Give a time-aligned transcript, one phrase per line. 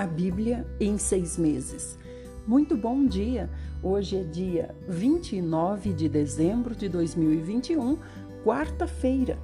[0.00, 1.98] a Bíblia em seis meses.
[2.46, 3.50] Muito bom dia!
[3.82, 7.98] Hoje é dia 29 de dezembro de 2021,
[8.42, 9.38] quarta-feira.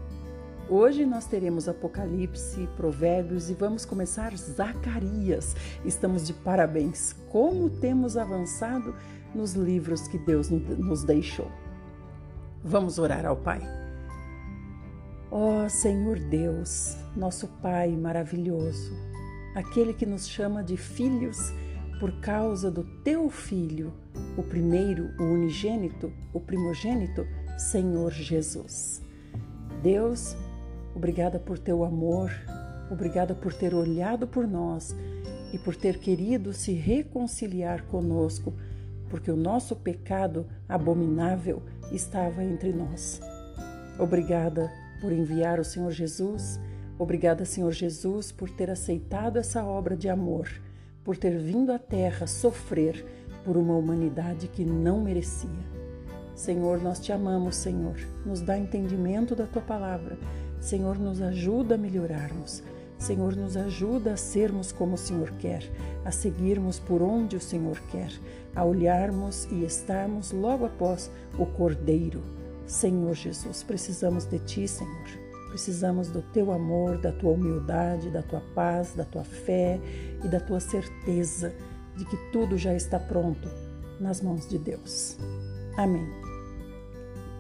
[0.67, 5.55] Hoje nós teremos Apocalipse, Provérbios e vamos começar Zacarias.
[5.85, 7.15] Estamos de parabéns!
[7.31, 8.95] Como temos avançado
[9.35, 11.53] nos livros que Deus nos deixou.
[12.65, 13.61] Vamos orar ao Pai.
[15.31, 18.95] Ó oh, Senhor Deus, nosso Pai maravilhoso,
[19.57, 21.51] aquele que nos chama de filhos
[21.99, 23.91] por causa do teu filho,
[24.37, 29.01] o primeiro, o unigênito, o primogênito, Senhor Jesus.
[29.83, 30.37] Deus,
[30.95, 32.31] obrigada por teu amor,
[32.91, 34.95] obrigada por ter olhado por nós
[35.55, 38.53] e por ter querido se reconciliar conosco,
[39.09, 43.23] porque o nosso pecado abominável estava entre nós.
[43.99, 44.71] Obrigada
[45.01, 46.61] por enviar o Senhor Jesus
[46.99, 50.49] Obrigada, Senhor Jesus, por ter aceitado essa obra de amor,
[51.05, 53.05] por ter vindo à terra sofrer
[53.45, 55.51] por uma humanidade que não merecia.
[56.35, 57.97] Senhor, nós te amamos, Senhor.
[58.25, 60.19] Nos dá entendimento da tua palavra.
[60.61, 62.63] Senhor, nos ajuda a melhorarmos.
[62.99, 65.71] Senhor, nos ajuda a sermos como o Senhor quer,
[66.05, 68.11] a seguirmos por onde o Senhor quer,
[68.55, 72.23] a olharmos e estarmos logo após o Cordeiro.
[72.67, 75.26] Senhor Jesus, precisamos de ti, Senhor.
[75.49, 79.81] Precisamos do teu amor, da tua humildade, da tua paz, da tua fé
[80.25, 81.55] e da tua certeza
[81.97, 83.49] de que tudo já está pronto
[84.01, 85.19] nas mãos de Deus.
[85.77, 86.07] Amém.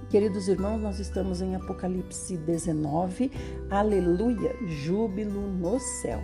[0.08, 3.30] Queridos irmãos, nós estamos em Apocalipse 19.
[3.68, 4.54] Aleluia!
[4.66, 6.20] Júbilo no céu.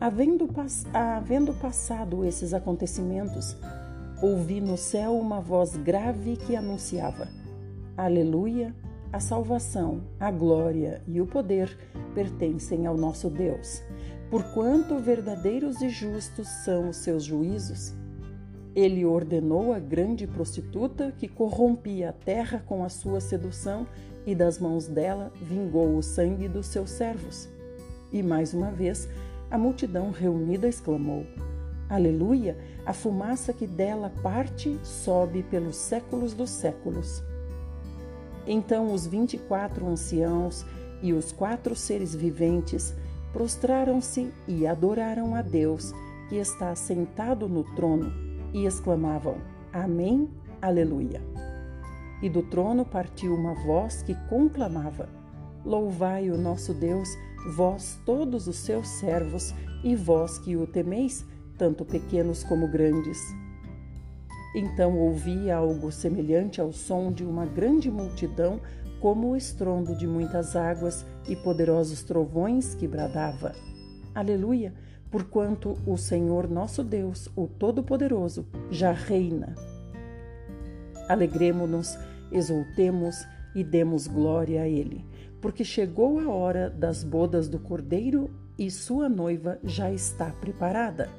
[0.00, 0.50] Havendo,
[0.92, 3.56] havendo passado esses acontecimentos,
[4.20, 7.28] ouvi no céu uma voz grave que anunciava:
[7.96, 8.74] Aleluia!
[9.12, 11.76] A salvação, a glória e o poder
[12.14, 13.82] pertencem ao nosso Deus.
[14.30, 17.94] Porquanto verdadeiros e justos são os seus juízos,
[18.74, 23.86] ele ordenou a grande prostituta que corrompia a terra com a sua sedução
[24.24, 27.50] e das mãos dela vingou o sangue dos seus servos.
[28.10, 29.10] E mais uma vez
[29.50, 31.26] a multidão reunida exclamou:
[31.86, 32.56] Aleluia!
[32.86, 37.22] A fumaça que dela parte sobe pelos séculos dos séculos.
[38.46, 40.64] Então os vinte e quatro anciãos
[41.00, 42.94] e os quatro seres viventes
[43.32, 45.92] prostraram-se e adoraram a Deus,
[46.28, 48.12] que está sentado no trono,
[48.52, 49.36] e exclamavam:
[49.72, 50.28] Amém,
[50.60, 51.20] Aleluia.
[52.22, 55.08] E do trono partiu uma voz que conclamava:
[55.64, 57.08] Louvai o nosso Deus,
[57.56, 61.24] vós todos os seus servos, e vós que o temeis,
[61.58, 63.18] tanto pequenos como grandes.
[64.54, 68.60] Então ouvi algo semelhante ao som de uma grande multidão,
[69.00, 73.52] como o estrondo de muitas águas e poderosos trovões que bradava.
[74.14, 74.74] Aleluia!
[75.10, 79.54] Porquanto o Senhor nosso Deus, o Todo-Poderoso, já reina.
[81.08, 81.98] Alegremo-nos,
[82.30, 85.04] exultemos e demos glória a Ele,
[85.40, 91.10] porque chegou a hora das bodas do Cordeiro e sua noiva já está preparada.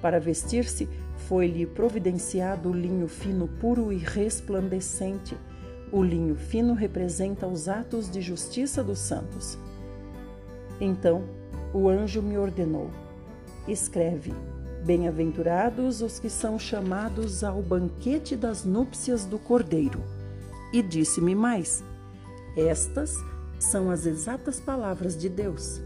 [0.00, 0.88] Para vestir-se,
[1.28, 5.36] foi-lhe providenciado o linho fino puro e resplandecente.
[5.90, 9.58] O linho fino representa os atos de justiça dos santos.
[10.80, 11.24] Então
[11.72, 12.90] o anjo me ordenou:
[13.68, 14.32] Escreve:
[14.84, 20.02] Bem-aventurados os que são chamados ao banquete das núpcias do Cordeiro.
[20.72, 21.84] E disse-me mais:
[22.56, 23.14] Estas
[23.58, 25.80] são as exatas palavras de Deus.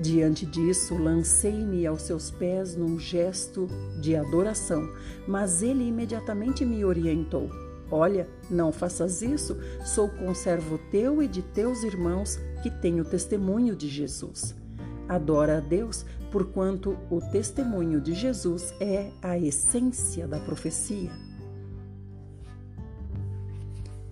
[0.00, 3.66] Diante disso, lancei-me aos seus pés num gesto
[4.00, 4.88] de adoração,
[5.26, 7.50] mas ele imediatamente me orientou:
[7.90, 13.74] Olha, não faças isso, sou conservo teu e de teus irmãos que têm o testemunho
[13.74, 14.54] de Jesus.
[15.08, 21.10] Adora a Deus, porquanto o testemunho de Jesus é a essência da profecia.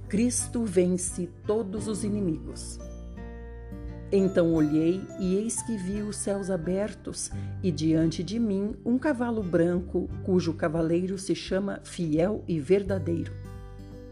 [0.08, 2.78] Cristo vence todos os inimigos.
[4.12, 7.30] Então olhei e eis que vi os céus abertos
[7.60, 13.32] e diante de mim um cavalo branco, cujo cavaleiro se chama Fiel e Verdadeiro.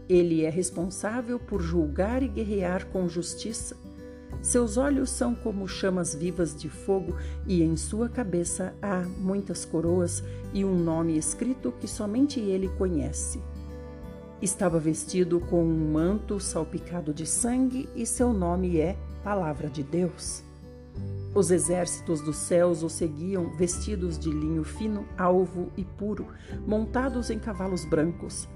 [0.09, 3.77] Ele é responsável por julgar e guerrear com justiça.
[4.41, 7.15] Seus olhos são como chamas vivas de fogo
[7.47, 10.21] e em sua cabeça há muitas coroas
[10.53, 13.41] e um nome escrito que somente ele conhece.
[14.41, 20.43] Estava vestido com um manto salpicado de sangue e seu nome é Palavra de Deus.
[21.33, 26.27] Os exércitos dos céus o seguiam vestidos de linho fino, alvo e puro,
[26.67, 28.47] montados em cavalos brancos.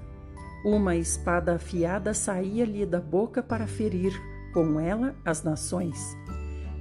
[0.64, 4.12] Uma espada afiada saía-lhe da boca para ferir
[4.54, 6.16] com ela as nações.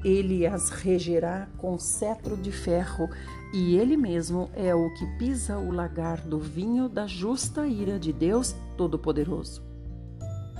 [0.05, 3.09] ele as regerá com cetro de ferro,
[3.51, 8.13] e ele mesmo é o que pisa o lagar do vinho da justa ira de
[8.13, 9.67] Deus Todo-Poderoso.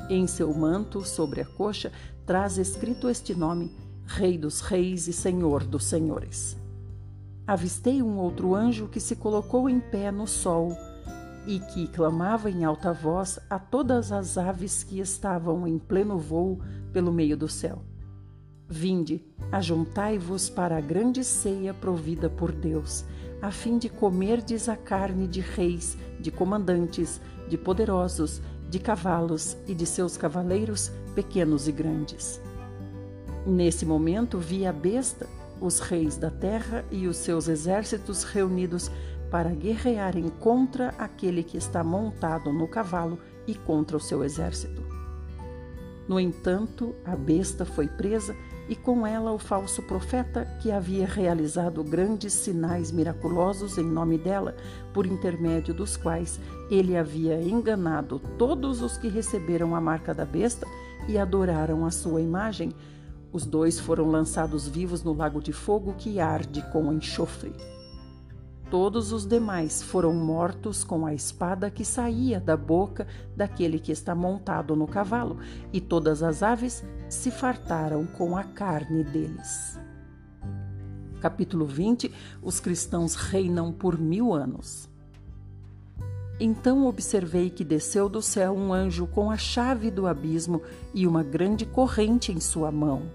[0.09, 1.91] Em seu manto, sobre a coxa,
[2.29, 3.71] traz escrito este nome:
[4.05, 6.55] Rei dos Reis e Senhor dos Senhores.
[7.47, 10.77] Avistei um outro anjo que se colocou em pé no sol
[11.47, 16.59] e que clamava em alta voz a todas as aves que estavam em pleno voo
[16.93, 17.81] pelo meio do céu
[18.71, 23.03] Vinde, ajuntai-vos para a grande ceia provida por Deus,
[23.41, 28.39] a fim de comerdes a carne de reis, de comandantes, de poderosos,
[28.69, 32.39] de cavalos e de seus cavaleiros, pequenos e grandes.
[33.45, 35.27] Nesse momento vi a besta,
[35.60, 38.92] os reis da terra e os seus exércitos reunidos
[39.31, 44.83] para guerrearem contra aquele que está montado no cavalo e contra o seu exército.
[46.07, 48.36] No entanto, a besta foi presa
[48.69, 54.56] e com ela o falso profeta que havia realizado grandes sinais miraculosos em nome dela,
[54.94, 56.39] por intermédio dos quais
[56.69, 60.68] ele havia enganado todos os que receberam a marca da besta
[61.07, 62.71] e adoraram a sua imagem.
[63.33, 67.51] Os dois foram lançados vivos no lago de fogo que arde com enxofre.
[68.69, 74.13] Todos os demais foram mortos com a espada que saía da boca daquele que está
[74.13, 75.39] montado no cavalo,
[75.74, 79.80] e todas as aves se fartaram com a carne deles.
[81.19, 82.13] Capítulo 20
[82.44, 84.88] Os cristãos reinam por mil anos.
[86.39, 90.62] Então observei que desceu do céu um anjo com a chave do abismo
[90.94, 93.12] e uma grande corrente em sua mão.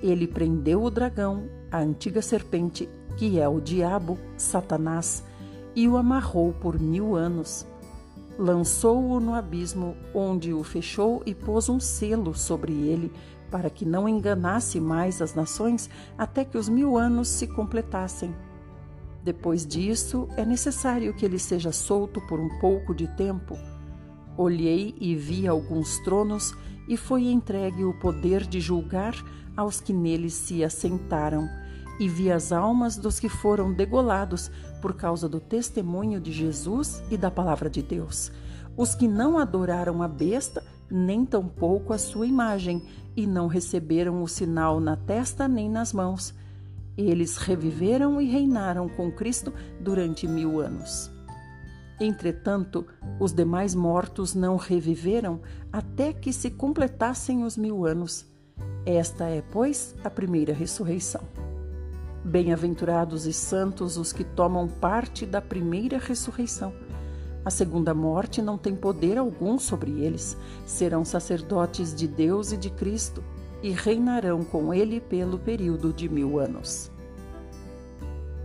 [0.00, 2.88] Ele prendeu o dragão, a antiga serpente,
[3.20, 5.22] que é o diabo, Satanás,
[5.76, 7.66] e o amarrou por mil anos.
[8.38, 13.12] Lançou-o no abismo, onde o fechou e pôs um selo sobre ele,
[13.50, 18.34] para que não enganasse mais as nações até que os mil anos se completassem.
[19.22, 23.54] Depois disso, é necessário que ele seja solto por um pouco de tempo.
[24.34, 26.54] Olhei e vi alguns tronos,
[26.88, 29.14] e foi entregue o poder de julgar
[29.54, 31.46] aos que neles se assentaram
[32.00, 34.50] e vi as almas dos que foram degolados
[34.80, 38.32] por causa do testemunho de Jesus e da palavra de Deus,
[38.74, 42.82] os que não adoraram a besta, nem tampouco a sua imagem,
[43.14, 46.32] e não receberam o sinal na testa nem nas mãos.
[46.96, 51.10] Eles reviveram e reinaram com Cristo durante mil anos.
[52.00, 52.86] Entretanto,
[53.18, 58.24] os demais mortos não reviveram até que se completassem os mil anos.
[58.86, 61.49] Esta é, pois, a primeira ressurreição.
[62.24, 66.72] Bem-aventurados e santos os que tomam parte da primeira ressurreição.
[67.42, 70.36] A segunda morte não tem poder algum sobre eles.
[70.66, 73.24] Serão sacerdotes de Deus e de Cristo
[73.62, 76.90] e reinarão com ele pelo período de mil anos.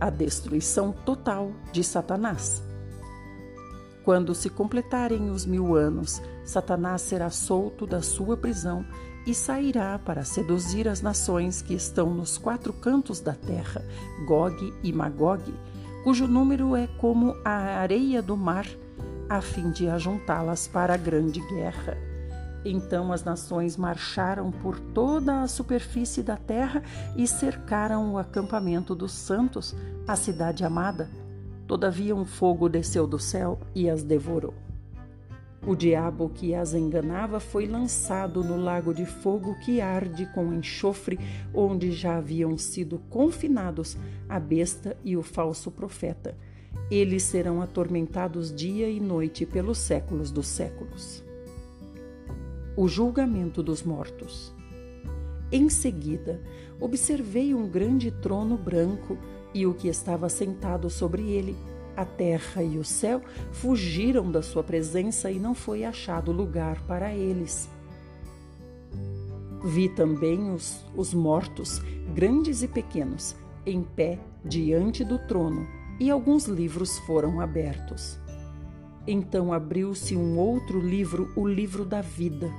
[0.00, 2.62] A destruição total de Satanás.
[4.04, 8.86] Quando se completarem os mil anos, Satanás será solto da sua prisão
[9.26, 13.84] e sairá para seduzir as nações que estão nos quatro cantos da terra,
[14.24, 15.42] Gog e Magog,
[16.04, 18.66] cujo número é como a areia do mar,
[19.28, 21.98] a fim de ajuntá-las para a grande guerra.
[22.64, 26.82] Então as nações marcharam por toda a superfície da terra
[27.16, 29.74] e cercaram o acampamento dos santos,
[30.06, 31.10] a cidade amada.
[31.66, 34.65] Todavia um fogo desceu do céu e as devorou.
[35.66, 41.18] O diabo que as enganava foi lançado no lago de fogo que arde com enxofre,
[41.52, 43.96] onde já haviam sido confinados
[44.28, 46.36] a besta e o falso profeta.
[46.88, 51.24] Eles serão atormentados dia e noite pelos séculos dos séculos.
[52.76, 54.54] O julgamento dos mortos.
[55.50, 56.40] Em seguida,
[56.78, 59.18] observei um grande trono branco
[59.52, 61.56] e o que estava sentado sobre ele
[61.96, 63.22] a terra e o céu
[63.52, 67.68] fugiram da sua presença e não foi achado lugar para eles.
[69.64, 71.80] Vi também os, os mortos,
[72.14, 73.34] grandes e pequenos,
[73.64, 75.66] em pé diante do trono,
[75.98, 78.20] e alguns livros foram abertos.
[79.06, 82.50] Então abriu-se um outro livro, o livro da vida,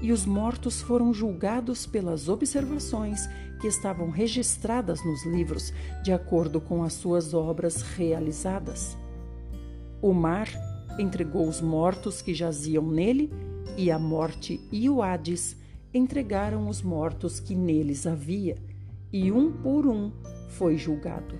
[0.00, 3.28] e os mortos foram julgados pelas observações
[3.60, 5.72] que estavam registradas nos livros
[6.04, 8.96] de acordo com as suas obras realizadas.
[10.00, 10.48] O mar
[10.98, 13.32] entregou os mortos que jaziam nele,
[13.76, 15.56] e a morte e o Hades
[15.92, 18.56] entregaram os mortos que neles havia,
[19.12, 20.12] e um por um
[20.50, 21.34] foi julgado,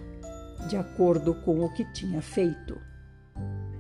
[0.69, 2.86] de acordo com o que tinha feito.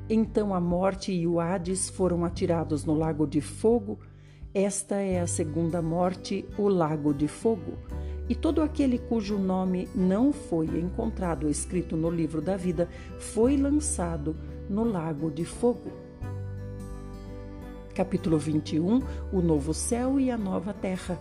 [0.08, 3.98] Então a morte e o Hades foram atirados no lago de fogo.
[4.54, 7.72] Esta é a segunda morte, o lago de fogo.
[8.28, 14.36] E todo aquele cujo nome não foi encontrado escrito no livro da vida foi lançado
[14.70, 15.90] no lago de fogo.
[17.92, 19.00] Capítulo 21
[19.32, 21.18] O novo céu e a nova terra.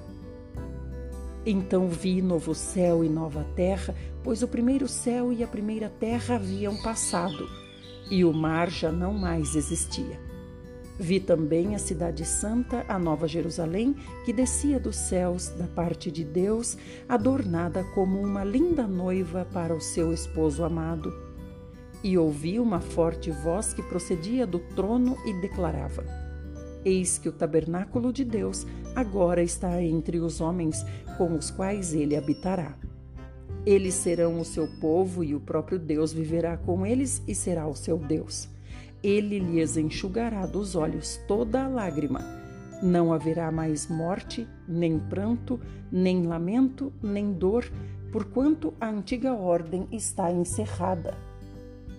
[1.43, 6.35] Então vi novo céu e nova terra, pois o primeiro céu e a primeira terra
[6.35, 7.47] haviam passado,
[8.09, 10.19] e o mar já não mais existia.
[10.97, 16.23] Vi também a Cidade Santa, a Nova Jerusalém, que descia dos céus da parte de
[16.23, 21.13] Deus, adornada como uma linda noiva para o seu esposo amado.
[22.01, 26.05] E ouvi uma forte voz que procedia do trono e declarava:
[26.85, 30.85] Eis que o tabernáculo de Deus agora está entre os homens,
[31.17, 32.77] com os quais ele habitará.
[33.65, 37.75] Eles serão o seu povo e o próprio Deus viverá com eles e será o
[37.75, 38.47] seu Deus
[39.05, 42.21] ele lhes enxugará dos olhos toda a lágrima.
[42.81, 45.59] Não haverá mais morte, nem pranto,
[45.91, 47.71] nem lamento, nem dor,
[48.11, 51.15] porquanto a antiga ordem está encerrada.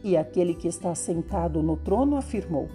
[0.02, 2.68] E aquele que está sentado no trono afirmou: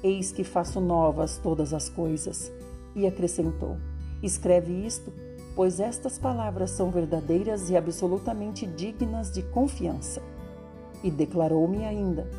[0.00, 2.52] Eis que faço novas todas as coisas.
[2.94, 3.76] E acrescentou:
[4.22, 5.12] Escreve isto,
[5.56, 10.22] pois estas palavras são verdadeiras e absolutamente dignas de confiança.
[11.02, 12.30] E declarou-me ainda: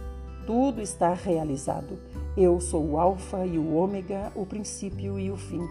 [0.46, 1.98] tudo está realizado.
[2.38, 5.68] Eu sou o Alfa e o Ômega, o princípio e o fim.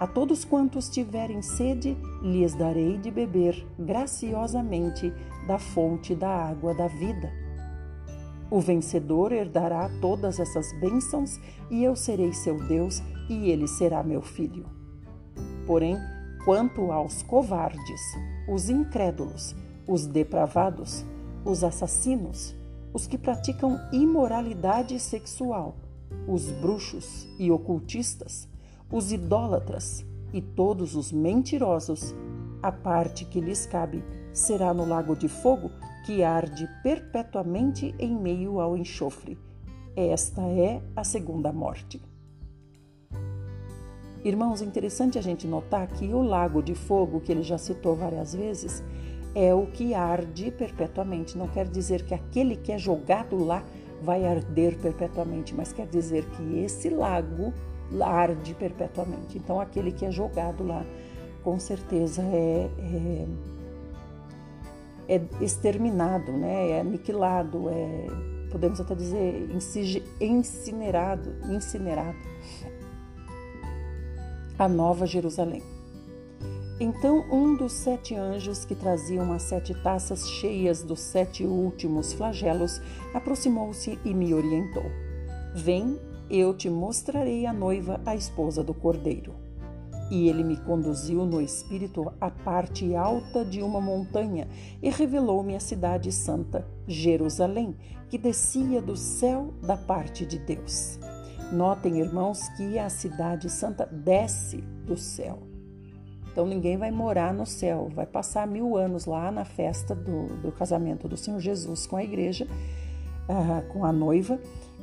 [0.00, 5.12] A todos quantos tiverem sede, lhes darei de beber graciosamente
[5.46, 7.32] da fonte da água da vida.
[8.50, 11.38] O vencedor herdará todas essas bênçãos,
[11.70, 14.66] e eu serei seu Deus, e ele será meu filho.
[15.66, 15.96] Porém,
[16.48, 18.00] quanto aos covardes,
[18.48, 19.54] os incrédulos,
[19.86, 21.04] os depravados,
[21.44, 22.56] os assassinos,
[22.90, 25.76] os que praticam imoralidade sexual,
[26.26, 28.48] os bruxos e ocultistas,
[28.90, 32.14] os idólatras e todos os mentirosos,
[32.62, 34.02] a parte que lhes cabe
[34.32, 35.70] será no lago de fogo
[36.06, 39.36] que arde perpetuamente em meio ao enxofre.
[39.94, 42.07] Esta é a segunda morte.
[44.24, 48.34] Irmãos, interessante a gente notar que o lago de fogo, que ele já citou várias
[48.34, 48.82] vezes,
[49.34, 51.38] é o que arde perpetuamente.
[51.38, 53.62] Não quer dizer que aquele que é jogado lá
[54.02, 57.52] vai arder perpetuamente, mas quer dizer que esse lago
[58.02, 59.38] arde perpetuamente.
[59.38, 60.84] Então, aquele que é jogado lá,
[61.42, 62.68] com certeza é,
[65.08, 66.70] é, é exterminado, né?
[66.70, 68.06] é aniquilado, é,
[68.50, 69.48] podemos até dizer
[70.20, 72.18] incinerado, incinerado.
[74.58, 75.62] A Nova Jerusalém.
[76.80, 82.82] Então um dos sete anjos que traziam as sete taças cheias dos sete últimos flagelos
[83.14, 84.82] aproximou-se e me orientou:
[85.54, 85.96] Vem,
[86.28, 89.32] eu te mostrarei a noiva, a esposa do cordeiro.
[90.10, 94.48] E ele me conduziu no espírito à parte alta de uma montanha
[94.82, 97.76] e revelou-me a cidade santa, Jerusalém,
[98.08, 100.98] que descia do céu da parte de Deus.
[101.50, 105.42] Notem, irmãos, que a cidade santa desce do céu.
[106.30, 110.52] Então ninguém vai morar no céu, vai passar mil anos lá na festa do, do
[110.52, 112.46] casamento do Senhor Jesus com a igreja,
[113.28, 114.38] uh, com a noiva,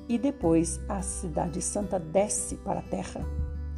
[0.10, 3.22] e depois a cidade santa desce para a terra.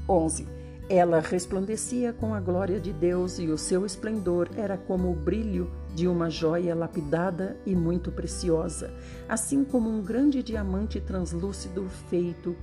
[0.08, 0.48] 11.
[0.90, 5.70] Ela resplandecia com a glória de Deus e o seu esplendor era como o brilho
[5.94, 8.94] de uma joia lapidada e muito preciosa,
[9.28, 12.56] assim como um grande diamante translúcido feito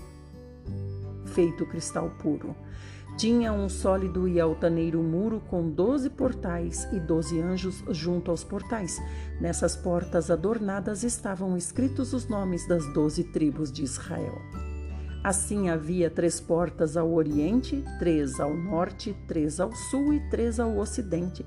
[1.35, 2.55] feito cristal puro.
[3.17, 9.00] Tinha um sólido e altaneiro muro com doze portais e doze anjos junto aos portais.
[9.41, 14.41] Nessas portas adornadas estavam escritos os nomes das doze tribos de Israel.
[15.23, 20.76] Assim havia três portas ao oriente, três ao norte, três ao sul e três ao
[20.76, 21.47] ocidente.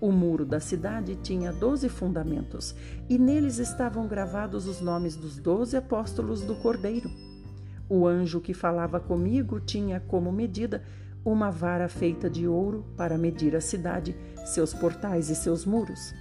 [0.00, 2.74] O muro da cidade tinha doze fundamentos,
[3.08, 7.08] e neles estavam gravados os nomes dos doze apóstolos do Cordeiro.
[7.88, 10.82] O anjo que falava comigo tinha como medida
[11.24, 16.14] uma vara feita de ouro para medir a cidade, seus portais e seus muros.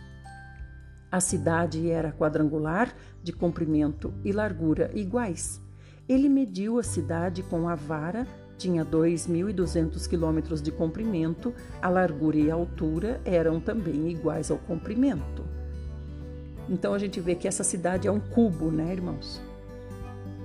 [1.12, 5.62] A cidade era quadrangular, de comprimento e largura iguais.
[6.10, 8.27] Ele mediu a cidade com a vara,
[8.58, 15.46] tinha 2.200 quilômetros de comprimento, a largura e a altura eram também iguais ao comprimento.
[16.70, 19.41] Então a gente vê que essa cidade é um cubo, né, irmãos?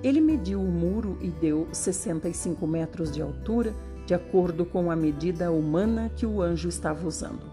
[0.03, 3.75] Ele mediu o muro e deu 65 metros de altura
[4.05, 7.45] de acordo com a medida humana que o anjo estava usando.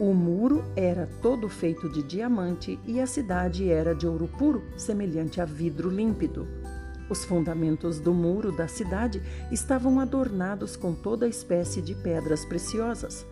[0.00, 5.40] O muro era todo feito de diamante e a cidade era de ouro puro, semelhante
[5.40, 6.48] a vidro límpido.
[7.08, 9.22] Os fundamentos do muro da cidade
[9.52, 13.26] estavam adornados com toda espécie de pedras preciosas.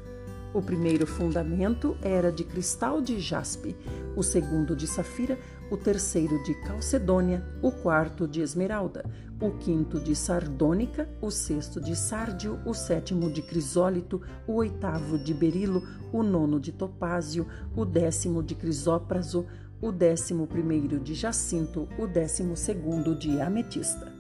[0.53, 3.77] O primeiro fundamento era de cristal de jaspe,
[4.17, 5.39] o segundo de safira,
[5.71, 9.05] o terceiro de calcedônia, o quarto de esmeralda,
[9.41, 15.33] o quinto de sardônica, o sexto de sárdio, o sétimo de crisólito, o oitavo de
[15.33, 19.47] berilo, o nono de topázio, o décimo de crisópraso,
[19.81, 24.20] o décimo primeiro de jacinto, o décimo segundo de ametista.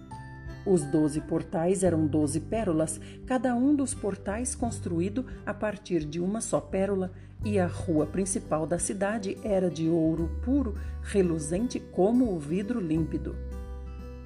[0.66, 6.40] Os doze portais eram doze pérolas, cada um dos portais construído a partir de uma
[6.40, 7.10] só pérola,
[7.44, 13.34] e a rua principal da cidade era de ouro puro, reluzente como o vidro límpido.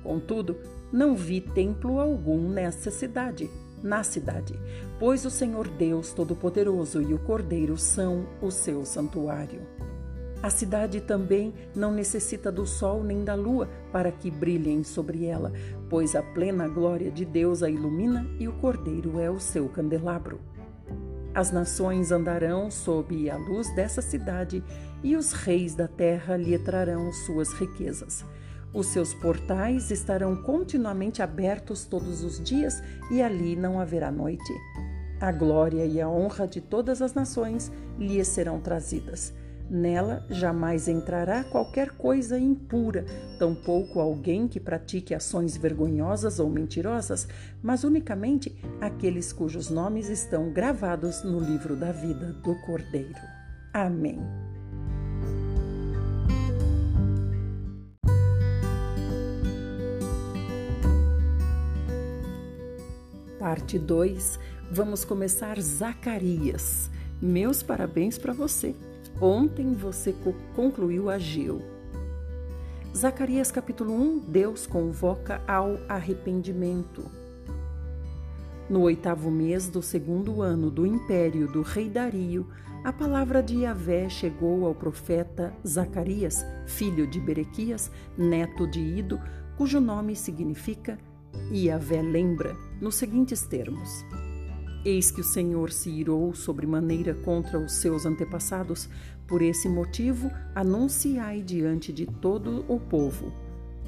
[0.02, 0.56] Contudo,
[0.92, 3.48] não vi templo algum nessa cidade,
[3.82, 4.58] na cidade,
[4.98, 9.62] pois o Senhor Deus Todo-Poderoso e o Cordeiro são o seu santuário.
[10.42, 15.50] A cidade também não necessita do sol nem da lua para que brilhem sobre ela,
[15.88, 20.40] pois a plena glória de Deus a ilumina e o Cordeiro é o seu candelabro.
[21.34, 24.62] As nações andarão sob a luz dessa cidade
[25.02, 28.24] e os reis da terra lhe trarão suas riquezas.
[28.72, 34.52] Os seus portais estarão continuamente abertos todos os dias e ali não haverá noite.
[35.20, 39.32] A glória e a honra de todas as nações lhe serão trazidas
[39.74, 43.04] Nela jamais entrará qualquer coisa impura,
[43.40, 47.26] tampouco alguém que pratique ações vergonhosas ou mentirosas,
[47.60, 53.18] mas unicamente aqueles cujos nomes estão gravados no livro da vida do Cordeiro.
[53.72, 54.20] Amém.
[63.40, 64.38] Parte 2,
[64.70, 66.88] vamos começar Zacarias.
[67.20, 68.72] Meus parabéns para você.
[69.20, 70.14] Ontem você
[70.54, 71.62] concluiu Ageu.
[72.96, 77.04] Zacarias capítulo 1, Deus convoca ao arrependimento.
[78.68, 82.46] No oitavo mês do segundo ano do império do rei Dario,
[82.82, 89.20] a palavra de Yahvé chegou ao profeta Zacarias, filho de Berequias, neto de Ido,
[89.56, 90.98] cujo nome significa
[91.52, 94.04] Yahvé lembra, nos seguintes termos:
[94.84, 98.88] Eis que o Senhor se irou sobremaneira contra os seus antepassados,
[99.26, 103.32] por esse motivo anunciai diante de todo o povo.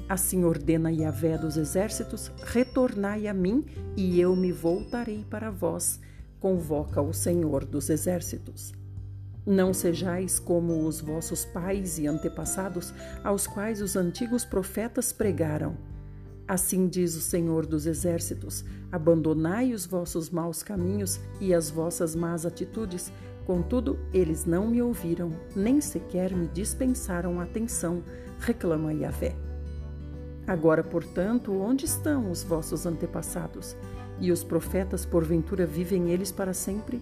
[0.09, 3.63] Assim ordena Yahvé dos exércitos: retornai a mim,
[3.95, 5.99] e eu me voltarei para vós,
[6.39, 8.73] convoca o Senhor dos exércitos.
[9.45, 12.91] Não sejais como os vossos pais e antepassados,
[13.23, 15.77] aos quais os antigos profetas pregaram
[16.47, 22.45] Assim diz o Senhor dos Exércitos: abandonai os vossos maus caminhos e as vossas más
[22.45, 23.11] atitudes.
[23.45, 28.03] Contudo, eles não me ouviram, nem sequer me dispensaram atenção,
[28.39, 29.35] reclama Yahvé.
[30.45, 33.75] Agora, portanto, onde estão os vossos antepassados?
[34.19, 37.01] E os profetas, porventura, vivem eles para sempre?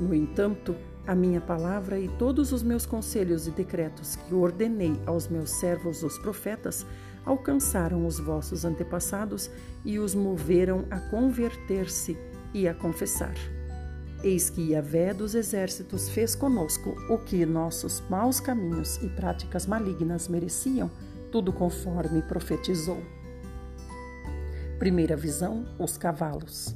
[0.00, 0.74] No entanto,
[1.06, 6.02] a minha palavra e todos os meus conselhos e decretos que ordenei aos meus servos,
[6.02, 6.84] os profetas,
[7.24, 9.50] alcançaram os vossos antepassados
[9.84, 12.16] e os moveram a converter-se
[12.52, 13.34] e a confessar.
[14.22, 20.28] Eis que Yahvé dos exércitos fez conosco o que nossos maus caminhos e práticas malignas
[20.28, 20.90] mereciam,
[21.30, 23.02] tudo conforme profetizou.
[24.78, 26.74] Primeira visão: os cavalos.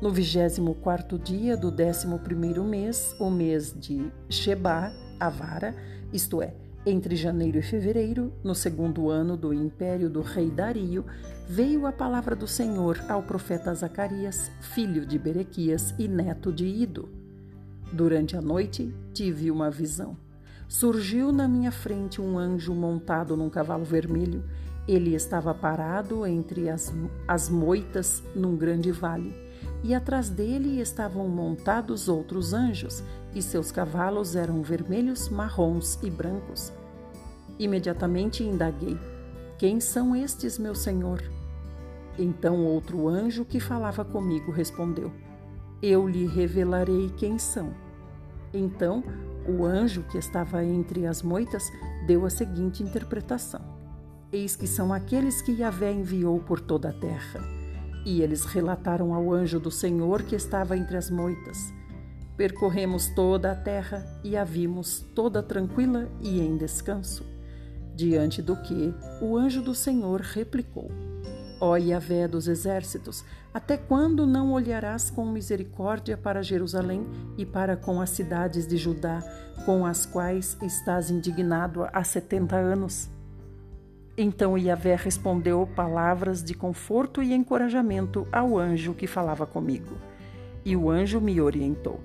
[0.00, 5.76] No vigésimo quarto dia do décimo primeiro mês, o mês de Sheba, a vara,
[6.12, 11.04] isto é, entre janeiro e fevereiro, no segundo ano do império do rei Dario,
[11.48, 17.08] veio a palavra do Senhor ao profeta Zacarias, filho de Berequias e neto de Ido.
[17.92, 20.16] Durante a noite tive uma visão.
[20.66, 24.42] Surgiu na minha frente um anjo montado num cavalo vermelho.
[24.88, 26.92] Ele estava parado entre as,
[27.28, 29.32] as moitas num grande vale,
[29.84, 36.72] e atrás dele estavam montados outros anjos e seus cavalos eram vermelhos, marrons e brancos.
[37.58, 38.98] Imediatamente indaguei:
[39.58, 41.22] Quem são estes, meu senhor?
[42.18, 45.10] Então outro anjo que falava comigo respondeu:
[45.80, 47.74] Eu lhe revelarei quem são.
[48.52, 49.02] Então
[49.46, 51.70] o anjo que estava entre as moitas
[52.06, 53.60] deu a seguinte interpretação:
[54.30, 57.40] Eis que são aqueles que Yahvé enviou por toda a terra.
[58.04, 61.72] E eles relataram ao anjo do Senhor que estava entre as moitas.
[62.42, 67.24] Percorremos toda a terra e a vimos toda tranquila e em descanso.
[67.94, 70.90] Diante do que o anjo do Senhor replicou:
[71.60, 73.24] Ó Yahvé dos exércitos,
[73.54, 77.06] até quando não olharás com misericórdia para Jerusalém
[77.38, 79.22] e para com as cidades de Judá,
[79.64, 83.08] com as quais estás indignado há setenta anos?
[84.18, 89.96] Então Yahvé respondeu palavras de conforto e encorajamento ao anjo que falava comigo.
[90.64, 92.00] E o anjo me orientou.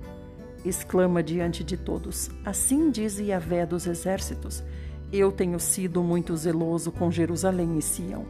[0.67, 4.63] Exclama diante de todos: Assim diz Yahvé dos exércitos:
[5.11, 8.25] Eu tenho sido muito zeloso com Jerusalém e Sião.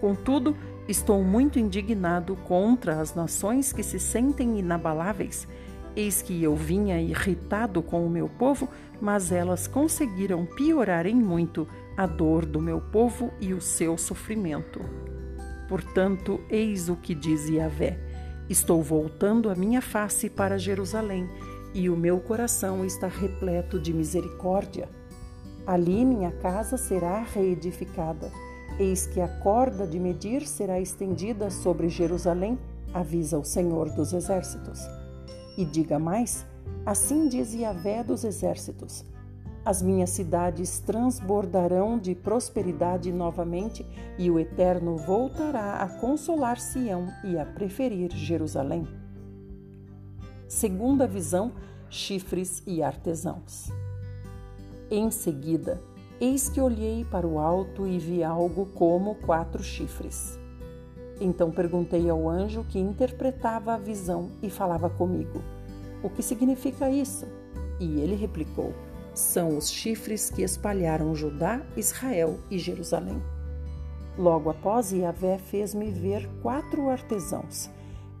[0.00, 0.56] Contudo,
[0.88, 5.46] estou muito indignado contra as nações que se sentem inabaláveis.
[5.94, 8.68] Eis que eu vinha irritado com o meu povo,
[9.00, 14.80] mas elas conseguiram piorar em muito a dor do meu povo e o seu sofrimento.
[15.68, 17.98] Portanto, eis o que diz Yahvé:
[18.48, 21.28] Estou voltando a minha face para Jerusalém,
[21.74, 24.88] e o meu coração está repleto de misericórdia.
[25.66, 28.30] Ali minha casa será reedificada.
[28.78, 32.58] Eis que a corda de medir será estendida sobre Jerusalém,
[32.92, 34.80] avisa o Senhor dos Exércitos.
[35.56, 36.46] E diga mais:
[36.84, 39.04] Assim diz Yahvé dos Exércitos:
[39.64, 43.86] as minhas cidades transbordarão de prosperidade novamente,
[44.18, 48.99] e o Eterno voltará a consolar Sião e a preferir Jerusalém.
[50.50, 51.52] Segunda visão:
[51.88, 53.68] chifres e artesãos.
[54.90, 55.80] Em seguida,
[56.20, 60.36] eis que olhei para o alto e vi algo como quatro chifres.
[61.20, 65.40] Então perguntei ao anjo que interpretava a visão e falava comigo:
[66.02, 67.28] O que significa isso?
[67.78, 68.74] E ele replicou:
[69.14, 73.22] são os chifres que espalharam Judá, Israel e Jerusalém.
[74.18, 77.70] Logo após, Yahvé fez-me ver quatro artesãos,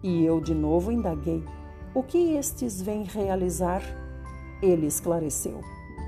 [0.00, 1.42] e eu de novo indaguei:
[1.92, 3.82] O que estes vêm realizar?
[4.62, 5.60] Ele esclareceu: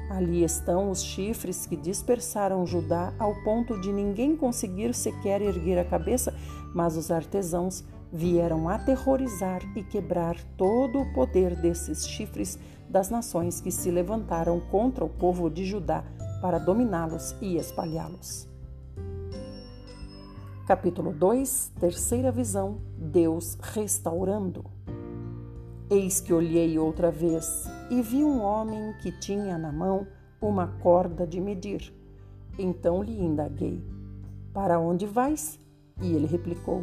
[0.09, 5.85] Ali estão os chifres que dispersaram Judá ao ponto de ninguém conseguir sequer erguer a
[5.85, 6.33] cabeça,
[6.73, 13.73] mas os artesãos vieram aterrorizar e quebrar todo o poder desses chifres das nações que
[13.73, 16.05] se levantaram contra o povo de Judá
[16.40, 18.49] para dominá-los e espalhá-los.
[20.64, 24.72] Capítulo 2, terceira visão: Deus restaurando.
[25.94, 30.07] Eis que olhei outra vez e vi um homem que tinha na mão
[30.40, 31.92] uma corda de medir.
[32.59, 33.85] Então lhe indaguei:
[34.55, 35.61] Para onde vais?
[36.00, 36.83] E ele replicou: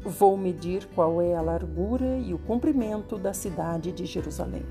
[0.00, 4.64] Vou medir qual é a largura e o comprimento da cidade de Jerusalém.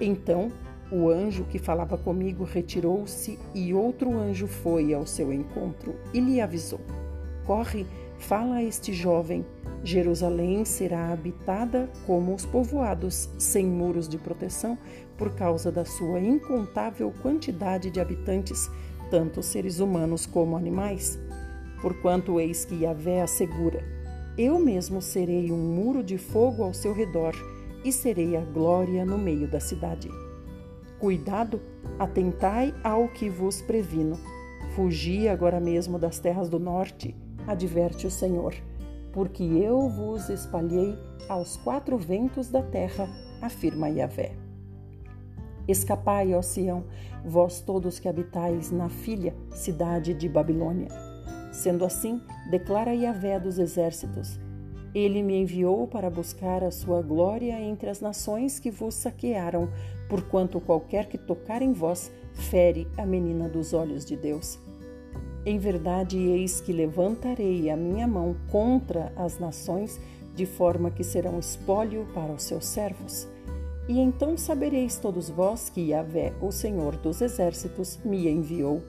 [0.00, 0.52] Então
[0.92, 6.40] o anjo que falava comigo retirou-se e outro anjo foi ao seu encontro e lhe
[6.40, 6.80] avisou:
[7.44, 9.44] Corre, fala a este jovem:
[9.84, 14.78] Jerusalém será habitada como os povoados, sem muros de proteção,
[15.18, 18.70] por causa da sua incontável quantidade de habitantes,
[19.10, 21.18] tanto seres humanos como animais.
[21.82, 23.84] Porquanto eis que Yahvé assegura:
[24.38, 27.34] Eu mesmo serei um muro de fogo ao seu redor
[27.84, 30.08] e serei a glória no meio da cidade.
[30.98, 31.60] Cuidado,
[31.98, 34.18] atentai ao que vos previno.
[34.74, 37.14] Fugi agora mesmo das terras do norte,
[37.46, 38.54] adverte o Senhor,
[39.14, 40.98] porque eu vos espalhei
[41.28, 43.08] aos quatro ventos da terra,
[43.40, 44.32] afirma Yahvé.
[45.68, 46.84] Escapai, ó Sião,
[47.24, 50.88] vós todos que habitais na filha cidade de Babilônia.
[51.52, 54.38] Sendo assim, declara Yahvé dos exércitos:
[54.92, 59.70] ele me enviou para buscar a sua glória entre as nações que vos saquearam,
[60.08, 64.58] porquanto qualquer que tocar em vós fere a menina dos olhos de Deus.
[65.46, 70.00] Em verdade, eis que levantarei a minha mão contra as nações,
[70.34, 73.28] de forma que serão espólio para os seus servos.
[73.86, 78.82] E então sabereis todos vós que Yahvé, o Senhor dos exércitos, me enviou.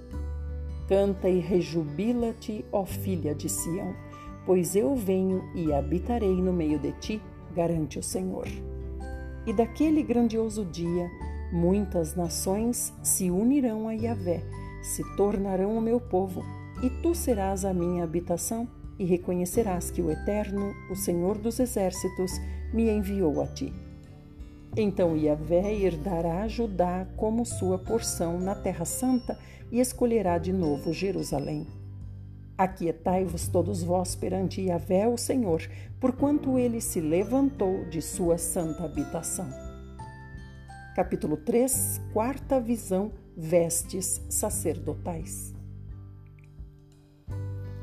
[0.88, 3.94] Canta e rejubila-te, ó filha de Sião
[4.46, 7.22] pois eu venho e habitarei no meio de ti,
[7.56, 8.48] garante o Senhor.
[9.46, 11.10] E daquele grandioso dia,
[11.52, 14.44] muitas nações se unirão a Yahvé,
[14.86, 16.46] se tornarão o meu povo,
[16.84, 18.68] e tu serás a minha habitação,
[19.00, 22.32] e reconhecerás que o Eterno, o Senhor dos exércitos,
[22.74, 23.74] me enviou a ti.
[24.78, 29.38] Então Yahvé herdará Judá como sua porção na Terra Santa
[29.72, 31.66] e escolherá de novo Jerusalém.
[32.58, 35.62] Aquietai-vos todos vós perante Yahvé, o Senhor,
[36.00, 39.50] porquanto ele se levantou de sua santa habitação.
[40.96, 45.54] Capítulo 3, quarta visão: vestes sacerdotais.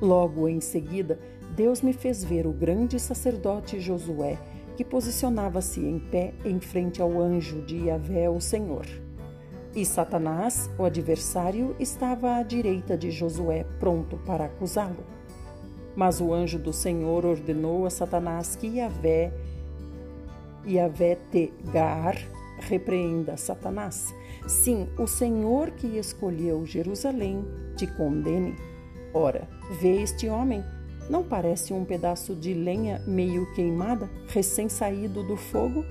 [0.01, 1.19] Logo em seguida,
[1.55, 4.39] Deus me fez ver o grande sacerdote Josué,
[4.77, 8.87] que posicionava-se em pé em frente ao anjo de Yahvé, o Senhor.
[9.75, 15.05] E Satanás, o adversário, estava à direita de Josué, pronto para acusá-lo.
[15.95, 19.33] Mas o anjo do Senhor ordenou a Satanás que Yahvé,
[20.67, 22.17] Yahvé Tegar,
[22.59, 24.15] repreenda Satanás.
[24.47, 27.45] Sim, o Senhor que escolheu Jerusalém
[27.77, 28.57] te condene.
[29.15, 29.49] Ora,
[29.81, 30.63] vê este homem,
[31.11, 35.85] Não parece um pedaço de lenha meio queimada, recém-saído do fogo?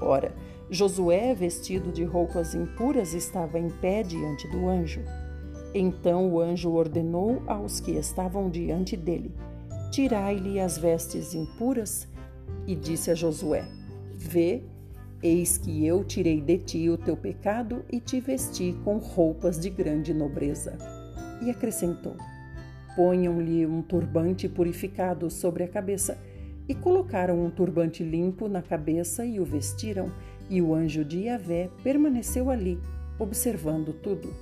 [0.00, 0.34] Ora,
[0.70, 5.00] Josué, vestido de roupas impuras, estava em pé diante do anjo.
[5.74, 9.34] Então o anjo ordenou aos que estavam diante dele:
[9.90, 12.08] Tirai-lhe as vestes impuras,
[12.66, 13.64] e disse a Josué:
[14.14, 14.62] Vê,
[15.26, 19.68] eis que eu tirei de ti o teu pecado e te vesti com roupas de
[19.68, 20.78] grande nobreza.
[21.42, 22.16] E acrescentou:
[22.94, 26.16] Ponham-lhe um turbante purificado sobre a cabeça.
[26.68, 30.10] E colocaram um turbante limpo na cabeça e o vestiram
[30.50, 32.80] e o anjo de Yahvé permaneceu ali,
[33.20, 34.34] observando tudo.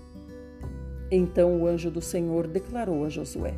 [1.10, 3.54] Então o anjo do Senhor declarou a Josué: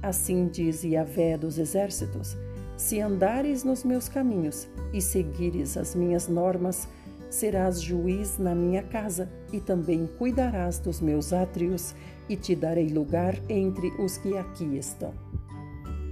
[0.00, 2.36] Assim diz Yahvé dos exércitos:
[2.76, 6.86] Se andares nos meus caminhos e seguires as minhas normas,
[7.30, 11.94] serás juiz na minha casa e também cuidarás dos meus átrios
[12.28, 15.14] e te darei lugar entre os que aqui estão.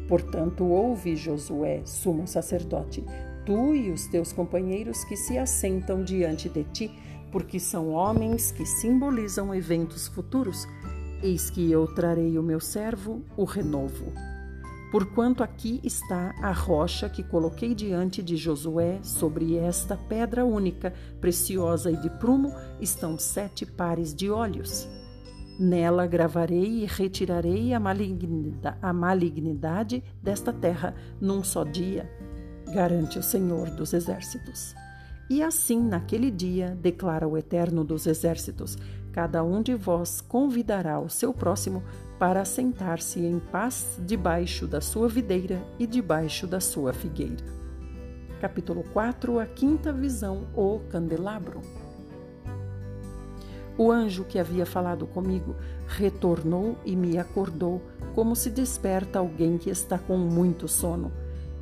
[0.08, 3.04] Portanto, ouve, Josué, sumo sacerdote,
[3.44, 6.90] tu e os teus companheiros que se assentam diante de ti,
[7.30, 10.66] porque são homens que simbolizam eventos futuros.
[11.22, 14.12] Eis que eu trarei o meu servo, o renovo.
[14.90, 21.90] Porquanto aqui está a rocha que coloquei diante de Josué, sobre esta pedra única, preciosa
[21.90, 24.88] e de prumo, estão sete pares de olhos.
[25.58, 27.80] Nela gravarei e retirarei a
[28.92, 32.08] malignidade, desta terra num só dia
[32.74, 34.74] garante o Senhor dos Exércitos.
[35.30, 38.76] E assim, naquele dia, declara o Eterno dos Exércitos:
[39.12, 41.82] cada um de vós convidará o seu próximo
[42.18, 47.44] para sentar-se em paz debaixo da sua videira e debaixo da sua figueira.
[48.40, 51.60] Capítulo 4 A quinta visão, o candelabro.
[53.76, 57.82] O anjo que havia falado comigo retornou e me acordou,
[58.14, 61.10] como se desperta alguém que está com muito sono,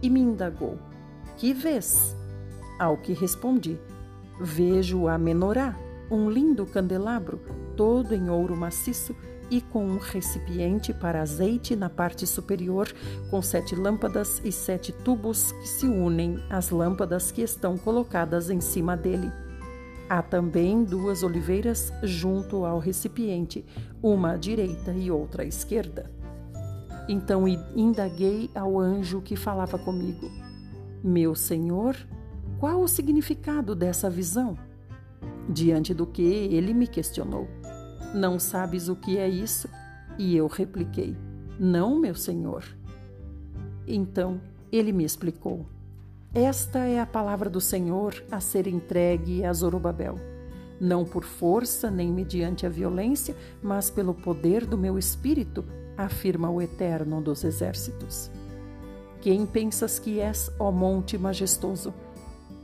[0.02, 0.78] e me indagou:
[1.36, 2.14] que vês?
[2.78, 3.76] Ao que respondi:
[4.40, 5.76] Vejo a menorá,
[6.10, 7.40] um lindo candelabro,
[7.76, 9.16] todo em ouro maciço
[9.52, 12.90] e com um recipiente para azeite na parte superior,
[13.30, 18.62] com sete lâmpadas e sete tubos que se unem às lâmpadas que estão colocadas em
[18.62, 19.30] cima dele.
[20.08, 23.62] Há também duas oliveiras junto ao recipiente,
[24.02, 26.10] uma à direita e outra à esquerda.
[27.06, 30.30] Então indaguei ao anjo que falava comigo.
[31.04, 31.94] Meu Senhor,
[32.58, 34.56] qual o significado dessa visão?
[35.46, 37.48] Diante do que ele me questionou:
[38.14, 39.68] Não sabes o que é isso?
[40.18, 41.16] E eu repliquei:
[41.58, 42.64] Não, meu Senhor.
[43.86, 45.66] Então ele me explicou:
[46.34, 50.16] Esta é a palavra do Senhor a ser entregue a Zorobabel,
[50.80, 55.64] não por força nem mediante a violência, mas pelo poder do meu espírito,
[55.96, 58.30] afirma o Eterno dos Exércitos.
[59.20, 61.94] Quem pensas que és, ó monte majestoso?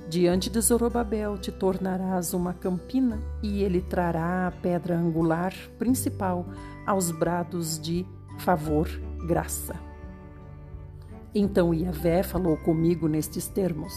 [0.09, 6.47] Diante de Zorobabel te tornarás uma campina e ele trará a pedra angular principal
[6.87, 8.07] aos brados de
[8.39, 8.89] favor,
[9.27, 9.77] graça.
[11.35, 13.93] Então Iavé falou comigo nestes termos: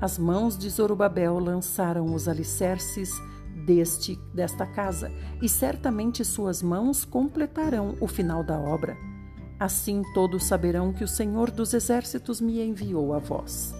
[0.00, 3.10] As mãos de Zorobabel lançaram os alicerces
[3.66, 5.10] deste desta casa,
[5.42, 8.96] e certamente suas mãos completarão o final da obra.
[9.58, 13.77] Assim todos saberão que o Senhor dos Exércitos me enviou a vós.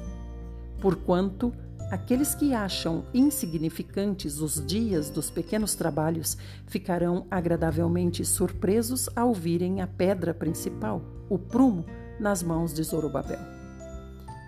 [0.81, 1.53] Porquanto
[1.91, 6.37] aqueles que acham insignificantes os dias dos pequenos trabalhos
[6.67, 11.85] ficarão agradavelmente surpresos ao virem a pedra principal, o prumo,
[12.21, 13.39] nas mãos de Zorobabel.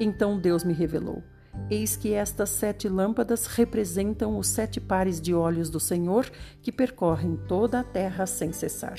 [0.01, 1.23] Então Deus me revelou:
[1.71, 6.31] Eis que estas sete lâmpadas representam os sete pares de olhos do Senhor
[6.63, 8.99] que percorrem toda a terra sem cessar.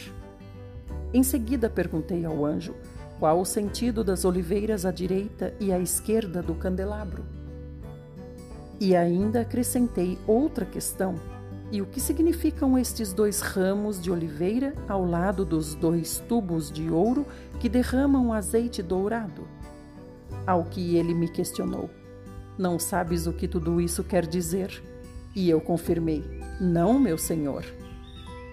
[1.13, 2.73] Em seguida perguntei ao anjo
[3.21, 7.23] qual o sentido das oliveiras à direita e à esquerda do candelabro.
[8.79, 11.13] E ainda acrescentei outra questão:
[11.71, 16.89] e o que significam estes dois ramos de oliveira ao lado dos dois tubos de
[16.89, 17.23] ouro
[17.59, 19.47] que derramam azeite dourado?
[20.47, 21.91] Ao que ele me questionou:
[22.57, 24.83] Não sabes o que tudo isso quer dizer?
[25.35, 26.23] E eu confirmei:
[26.59, 27.63] Não, meu senhor.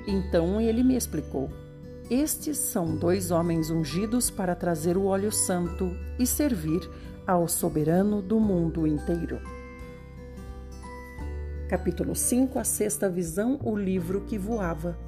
[0.06, 1.48] Então ele me explicou.
[2.10, 6.80] Estes são dois homens ungidos para trazer o óleo santo e servir
[7.26, 9.38] ao soberano do mundo inteiro.
[11.68, 14.98] Capítulo 5 A sexta visão O livro que voava.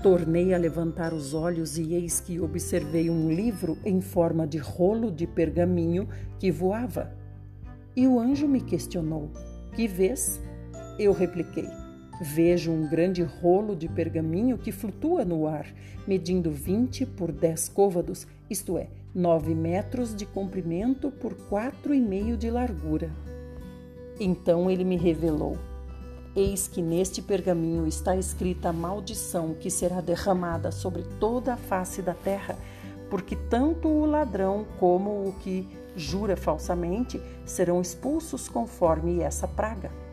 [0.00, 5.10] Tornei a levantar os olhos e eis que observei um livro em forma de rolo
[5.10, 7.10] de pergaminho que voava.
[7.96, 9.32] E o anjo me questionou:
[9.74, 10.40] Que vês?
[10.96, 11.66] Eu repliquei:
[12.20, 15.66] Vejo um grande rolo de pergaminho que flutua no ar,
[16.06, 23.10] medindo 20 por 10 côvados, isto é, 9 metros de comprimento por 4,5 de largura.
[24.20, 25.58] Então ele me revelou:
[26.36, 32.00] Eis que neste pergaminho está escrita a maldição que será derramada sobre toda a face
[32.00, 32.56] da terra,
[33.10, 40.03] porque tanto o ladrão como o que jura falsamente serão expulsos conforme essa praga.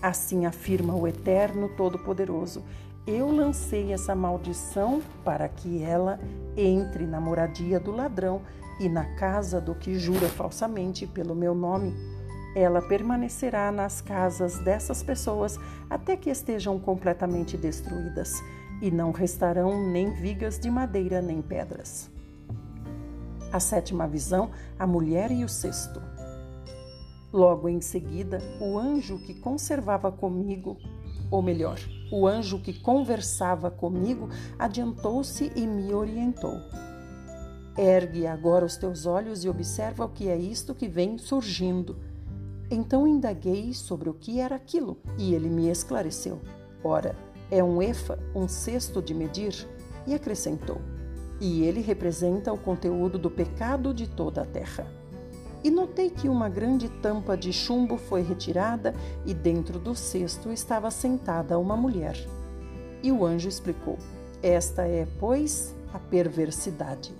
[0.00, 2.62] Assim afirma o Eterno Todo-Poderoso:
[3.06, 6.20] Eu lancei essa maldição para que ela
[6.56, 8.42] entre na moradia do ladrão
[8.78, 11.92] e na casa do que jura falsamente pelo meu nome.
[12.54, 15.58] Ela permanecerá nas casas dessas pessoas
[15.90, 18.32] até que estejam completamente destruídas,
[18.80, 22.08] e não restarão nem vigas de madeira nem pedras.
[23.52, 26.00] A sétima visão, a mulher e o cesto.
[27.32, 30.78] Logo em seguida, o anjo que conservava comigo,
[31.30, 31.78] ou melhor,
[32.10, 36.54] o anjo que conversava comigo, adiantou-se e me orientou.
[37.76, 41.98] Ergue agora os teus olhos e observa o que é isto que vem surgindo.
[42.70, 46.40] Então indaguei sobre o que era aquilo, e ele me esclareceu.
[46.82, 47.14] Ora,
[47.50, 49.68] é um efa, um cesto de medir,
[50.06, 50.80] e acrescentou:
[51.38, 54.97] E ele representa o conteúdo do pecado de toda a terra
[55.62, 58.94] e notei que uma grande tampa de chumbo foi retirada
[59.26, 62.16] e dentro do cesto estava sentada uma mulher.
[63.02, 63.98] E o anjo explicou:
[64.42, 67.12] Esta é, pois, a perversidade.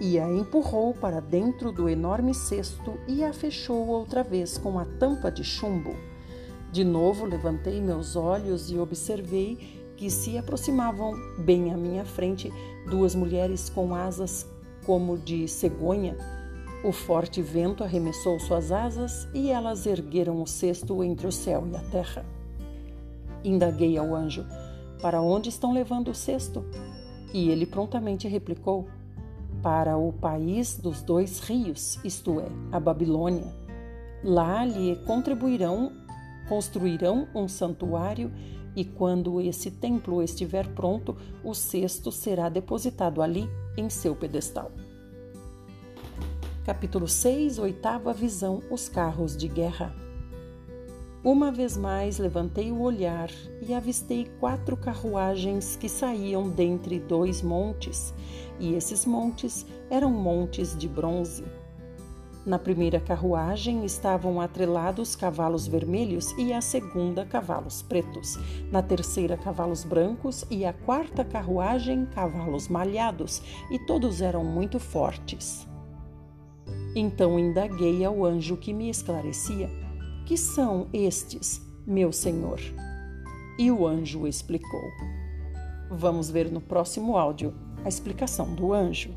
[0.00, 4.84] E a empurrou para dentro do enorme cesto e a fechou outra vez com a
[4.84, 5.94] tampa de chumbo.
[6.72, 12.52] De novo levantei meus olhos e observei que se aproximavam bem à minha frente
[12.88, 14.46] duas mulheres com asas
[14.84, 16.16] como de cegonha
[16.84, 21.76] o forte vento arremessou suas asas e elas ergueram o cesto entre o céu e
[21.76, 22.24] a terra.
[23.44, 24.44] Indaguei ao anjo:
[25.00, 26.64] Para onde estão levando o cesto?
[27.32, 28.88] E ele prontamente replicou:
[29.62, 33.54] Para o país dos dois rios, isto é, a Babilônia.
[34.24, 35.92] Lá lhe contribuirão,
[36.48, 38.32] construirão um santuário
[38.74, 44.70] e quando esse templo estiver pronto, o cesto será depositado ali em seu pedestal.
[46.64, 49.92] Capítulo 6, oitava visão: Os carros de guerra.
[51.24, 53.28] Uma vez mais levantei o olhar
[53.60, 58.14] e avistei quatro carruagens que saíam dentre dois montes,
[58.60, 61.44] e esses montes eram montes de bronze.
[62.46, 68.38] Na primeira carruagem estavam atrelados cavalos vermelhos e a segunda cavalos pretos,
[68.70, 75.71] na terceira cavalos brancos e a quarta carruagem cavalos malhados, e todos eram muito fortes.
[76.94, 79.70] Então indaguei ao anjo que me esclarecia:
[80.26, 82.60] Que são estes, meu senhor?
[83.58, 84.90] E o anjo explicou.
[85.90, 89.10] Vamos ver no próximo áudio a explicação do anjo.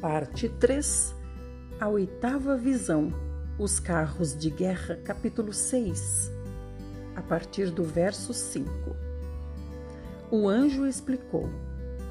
[0.00, 1.14] Parte 3
[1.80, 3.12] A oitava visão
[3.58, 6.37] Os carros de guerra, capítulo 6
[7.18, 8.96] a partir do verso 5.
[10.30, 11.50] O anjo explicou: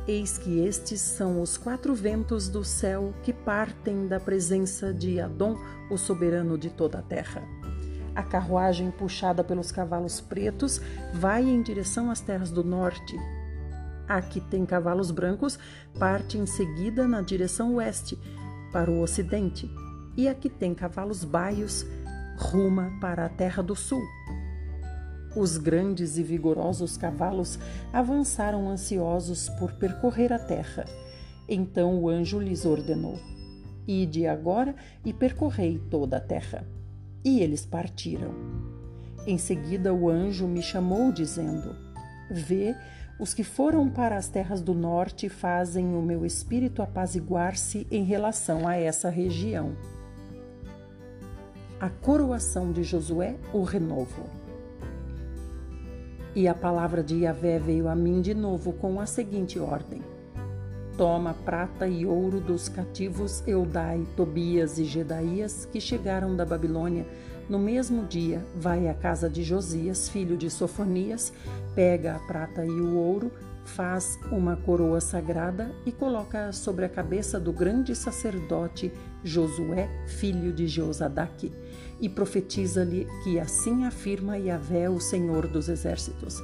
[0.06, 5.58] Eis que estes são os quatro ventos do céu que partem da presença de Adão,
[5.90, 7.42] o soberano de toda a terra.
[8.14, 10.82] A carruagem, puxada pelos cavalos pretos,
[11.14, 13.16] vai em direção às terras do norte.
[14.10, 15.58] A que tem cavalos brancos
[15.98, 18.20] parte em seguida na direção oeste,
[18.74, 19.70] para o ocidente,
[20.18, 21.86] e a que tem cavalos baios
[22.38, 24.04] ruma para a terra do sul.
[25.38, 27.60] Os grandes e vigorosos cavalos
[27.94, 30.84] avançaram ansiosos por percorrer a terra.
[31.48, 33.20] Então o anjo lhes ordenou:
[33.88, 34.74] Ide agora
[35.06, 36.66] e percorrei toda a terra.
[37.24, 38.34] E eles partiram.
[39.28, 41.76] Em seguida o anjo me chamou, dizendo:
[42.32, 42.76] Vê,
[43.20, 48.68] os que foram para as terras do norte fazem o meu espírito apaziguar-se em relação
[48.68, 49.78] a essa região.
[51.80, 54.47] A coroação de Josué, o renovo.
[56.38, 60.04] E a palavra de Yahvé veio a mim de novo com a seguinte ordem:
[60.96, 67.08] Toma prata e ouro dos cativos Eudai, Tobias e Gedaías que chegaram da Babilônia.
[67.50, 71.34] No mesmo dia, vai à casa de Josias, filho de Sofonias,
[71.74, 73.32] pega a prata e o ouro,
[73.66, 80.68] faz uma coroa sagrada e coloca sobre a cabeça do grande sacerdote Josué, filho de
[80.68, 81.52] Jeozadaque
[82.00, 86.42] e profetiza-lhe que assim afirma Yahvé, o Senhor dos Exércitos: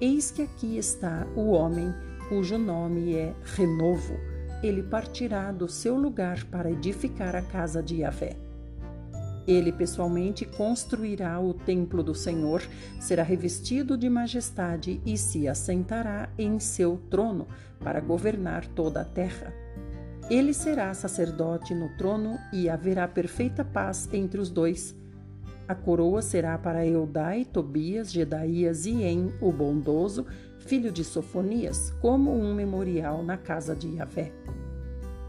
[0.00, 1.92] Eis que aqui está o homem
[2.28, 4.18] cujo nome é Renovo.
[4.62, 8.34] ele partirá do seu lugar para edificar a casa de Yahvé.
[9.46, 12.62] Ele pessoalmente construirá o templo do Senhor,
[12.98, 17.46] será revestido de majestade e se assentará em seu trono
[17.78, 19.63] para governar toda a terra.
[20.30, 24.96] Ele será sacerdote no trono e haverá perfeita paz entre os dois.
[25.68, 30.26] A coroa será para Eudai, Tobias, Gedaías e En, o bondoso,
[30.58, 34.32] filho de Sofonias, como um memorial na casa de Yahvé.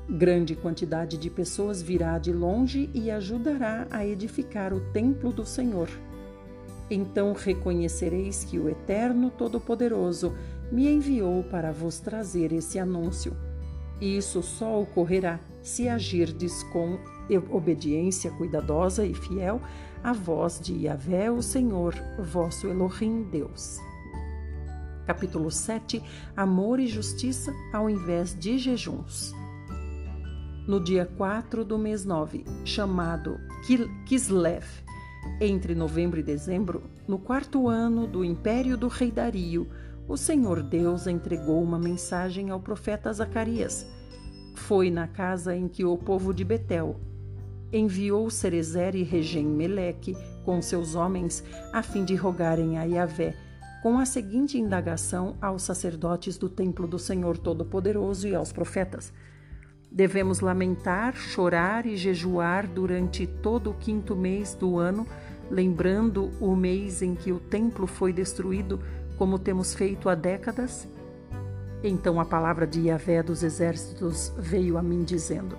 [0.09, 5.89] Grande quantidade de pessoas virá de longe e ajudará a edificar o templo do Senhor.
[6.89, 10.33] Então reconhecereis que o Eterno Todo-Poderoso
[10.71, 13.35] me enviou para vos trazer esse anúncio.
[13.99, 16.97] Isso só ocorrerá se agirdes com
[17.49, 19.61] obediência cuidadosa e fiel
[20.03, 23.79] à voz de Yahvé, o Senhor, vosso Elohim Deus.
[25.07, 26.03] Capítulo 7
[26.35, 29.33] Amor e justiça ao invés de jejuns
[30.67, 33.39] no dia 4 do mês 9, chamado
[34.05, 34.65] Kislev,
[35.39, 39.67] entre novembro e dezembro, no quarto ano do império do rei Dario,
[40.07, 43.85] o Senhor Deus entregou uma mensagem ao profeta Zacarias.
[44.55, 46.99] Foi na casa em que o povo de Betel
[47.73, 51.43] enviou Cerezer e Regem Meleque com seus homens
[51.73, 53.35] a fim de rogarem a Yahvé,
[53.81, 59.11] com a seguinte indagação aos sacerdotes do templo do Senhor Todo-Poderoso e aos profetas:
[59.91, 65.07] Devemos lamentar, chorar e jejuar durante todo o quinto mês do ano,
[65.49, 68.79] lembrando o mês em que o templo foi destruído,
[69.17, 70.87] como temos feito há décadas?
[71.83, 75.57] Então a palavra de Yahvé dos exércitos veio a mim dizendo: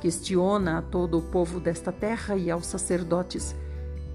[0.00, 3.54] Questiona a todo o povo desta terra e aos sacerdotes: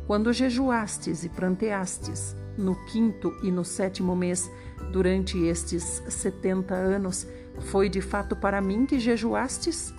[0.07, 4.49] Quando jejuastes e planteastes, no quinto e no sétimo mês,
[4.91, 7.27] durante estes setenta anos,
[7.59, 9.93] foi de fato para mim que jejuastes?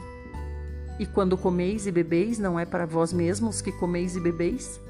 [0.99, 4.81] E quando comeis e bebeis, não é para vós mesmos que comeis e bebeis?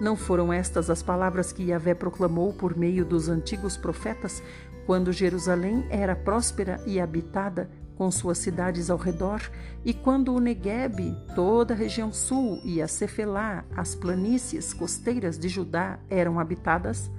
[0.00, 4.42] Não foram estas as palavras que Yahvé proclamou por meio dos antigos profetas,
[4.84, 9.40] quando Jerusalém era próspera e habitada, com suas cidades ao redor,
[9.84, 15.48] e quando o Negueb, toda a região sul, e a Cefelá, as planícies costeiras de
[15.48, 17.10] Judá, eram habitadas?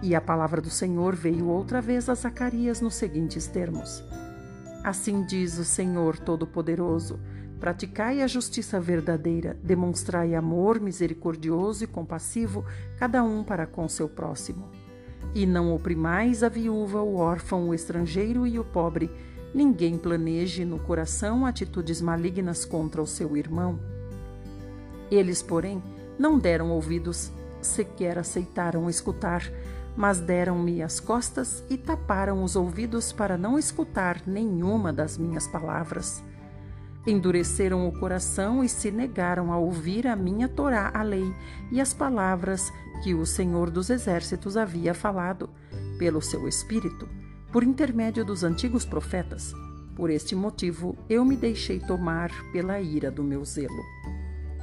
[0.00, 4.02] E a palavra do Senhor veio outra vez a Zacarias nos seguintes termos:
[4.82, 7.20] Assim diz o Senhor Todo-Poderoso:
[7.60, 12.64] Praticai a justiça verdadeira, demonstrai amor misericordioso e compassivo,
[12.98, 14.68] cada um para com seu próximo.
[15.34, 19.10] E não oprimais a viúva, o órfão, o estrangeiro e o pobre.
[19.54, 23.78] Ninguém planeje no coração atitudes malignas contra o seu irmão.
[25.10, 25.82] Eles, porém,
[26.18, 29.42] não deram ouvidos, sequer aceitaram escutar
[29.98, 36.22] mas deram-me as costas e taparam os ouvidos para não escutar nenhuma das minhas palavras.
[37.08, 41.24] Endureceram o coração e se negaram a ouvir a minha Torá, a lei,
[41.72, 42.70] e as palavras
[43.02, 45.48] que o Senhor dos Exércitos havia falado,
[45.98, 47.08] pelo seu Espírito,
[47.50, 49.54] por intermédio dos antigos profetas.
[49.96, 53.82] Por este motivo, eu me deixei tomar pela ira do meu zelo.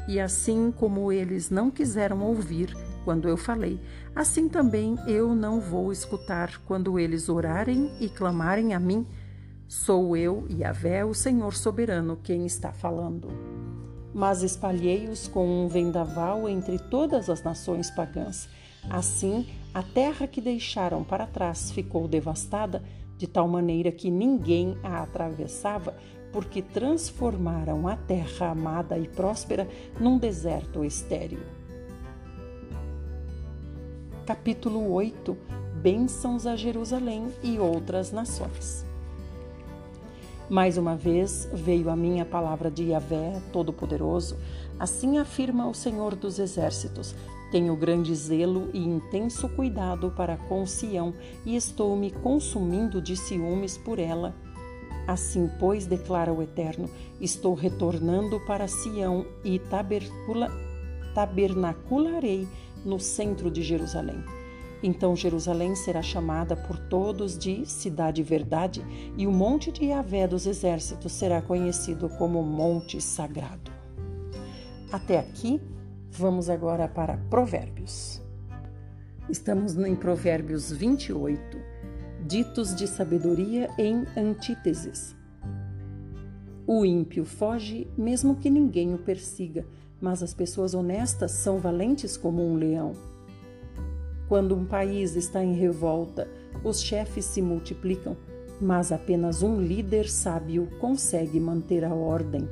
[0.07, 3.81] E assim como eles não quiseram ouvir, quando eu falei,
[4.15, 9.03] assim também eu não vou escutar quando eles orarem e clamarem a mim.
[9.67, 13.29] Sou eu, Yahvé, o Senhor soberano, quem está falando.
[14.13, 18.47] Mas espalhei-os com um vendaval entre todas as nações pagãs.
[18.87, 22.83] Assim, a terra que deixaram para trás ficou devastada,
[23.17, 25.95] de tal maneira que ninguém a atravessava,
[26.31, 29.67] porque transformaram a terra amada e próspera
[29.99, 31.39] num deserto estéril.
[34.27, 35.35] Capítulo 8
[35.81, 38.85] Bênçãos a Jerusalém e outras nações.
[40.49, 44.37] Mais uma vez veio a minha palavra de Yahvé, Todo-Poderoso,
[44.79, 47.15] assim afirma o Senhor dos Exércitos:
[47.51, 53.75] Tenho grande zelo e intenso cuidado para com Sião e estou me consumindo de ciúmes
[53.75, 54.35] por ela.
[55.07, 56.87] Assim, pois, declara o Eterno:
[57.19, 59.59] Estou retornando para Sião e
[61.15, 62.47] tabernacularei
[62.85, 64.23] no centro de Jerusalém.
[64.85, 68.85] Então Jerusalém será chamada por todos de Cidade Verdade,
[69.17, 73.71] e o Monte de Yahvé dos Exércitos será conhecido como Monte Sagrado.
[74.91, 75.59] Até aqui,
[76.11, 78.21] vamos agora para Provérbios.
[79.27, 81.57] Estamos em Provérbios 28,
[82.23, 85.15] ditos de sabedoria em antíteses.
[86.67, 89.65] O ímpio foge, mesmo que ninguém o persiga
[90.01, 93.14] mas as pessoas honestas são valentes como um leão.
[94.27, 96.27] Quando um país está em revolta,
[96.63, 98.17] os chefes se multiplicam.
[98.61, 102.47] mas apenas um líder sábio consegue manter a ordem.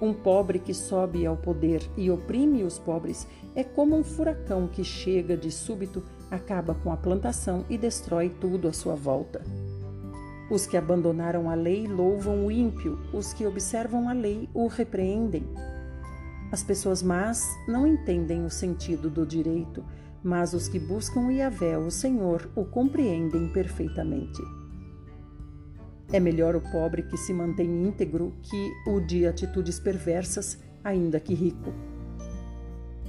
[0.00, 4.82] Um pobre que sobe ao poder e oprime os pobres é como um furacão que
[4.82, 9.40] chega de súbito, acaba com a plantação e destrói tudo à sua volta.
[10.50, 15.44] Os que abandonaram a lei louvam o ímpio, os que observam a lei o repreendem.
[16.50, 19.84] As pessoas más não entendem o sentido do direito,
[20.22, 24.40] mas os que buscam Yahvé, o Senhor, o compreendem perfeitamente.
[26.12, 31.34] É melhor o pobre que se mantém íntegro que o de atitudes perversas, ainda que
[31.34, 31.72] rico.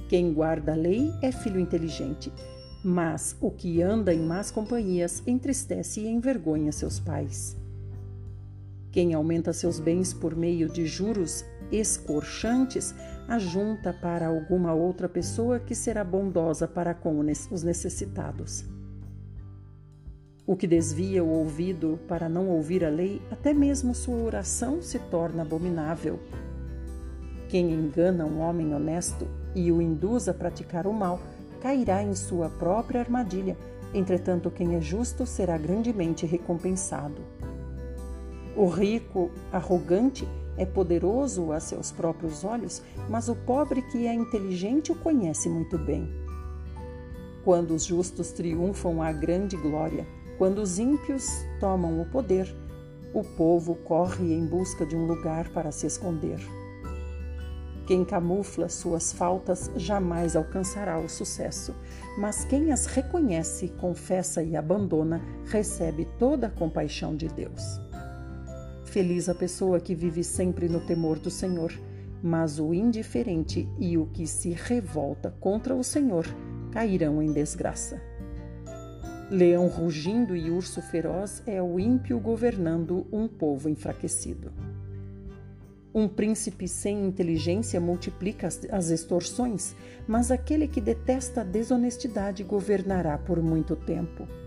[0.08, 2.32] Quem guarda a lei é filho inteligente,
[2.82, 7.56] mas o que anda em más companhias entristece e envergonha seus pais.
[8.90, 12.94] Quem aumenta seus bens por meio de juros escorchantes,
[13.28, 18.64] ajunta para alguma outra pessoa que será bondosa para com os necessitados.
[20.46, 24.98] O que desvia o ouvido para não ouvir a lei, até mesmo sua oração se
[24.98, 26.20] torna abominável.
[27.48, 31.18] Quem engana um homem honesto e o induz a praticar o mal,
[31.62, 33.56] cairá em sua própria armadilha.
[33.94, 37.22] Entretanto, quem é justo será grandemente recompensado.
[38.54, 44.92] O rico, arrogante, é poderoso a seus próprios olhos, mas o pobre que é inteligente
[44.92, 46.08] o conhece muito bem.
[47.44, 50.06] Quando os justos triunfam, há grande glória.
[50.38, 51.28] Quando os ímpios
[51.60, 52.54] tomam o poder,
[53.12, 56.40] o povo corre em busca de um lugar para se esconder.
[57.86, 61.74] Quem camufla suas faltas jamais alcançará o sucesso,
[62.18, 67.78] mas quem as reconhece, confessa e abandona, recebe toda a compaixão de Deus.
[68.94, 71.72] Feliz a pessoa que vive sempre no temor do Senhor,
[72.22, 76.24] mas o indiferente e o que se revolta contra o Senhor
[76.70, 78.00] cairão em desgraça.
[79.28, 84.52] Leão rugindo e urso feroz é o ímpio governando um povo enfraquecido.
[85.92, 89.74] Um príncipe sem inteligência multiplica as extorsões,
[90.06, 94.43] mas aquele que detesta a desonestidade governará por muito tempo.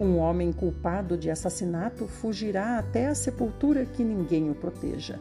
[0.00, 5.18] Um homem culpado de assassinato fugirá até a sepultura que ninguém o proteja.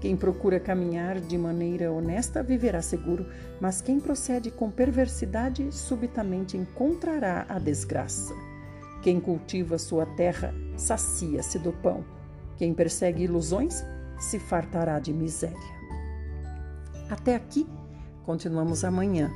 [0.00, 3.26] Quem procura caminhar de maneira honesta viverá seguro,
[3.60, 8.32] mas quem procede com perversidade subitamente encontrará a desgraça.
[9.02, 12.04] Quem cultiva sua terra sacia-se do pão.
[12.56, 13.84] Quem persegue ilusões
[14.18, 15.56] se fartará de miséria.
[17.10, 17.66] Até aqui,
[18.24, 19.30] continuamos amanhã.